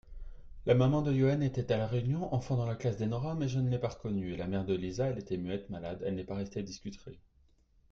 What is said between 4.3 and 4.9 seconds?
et la mère de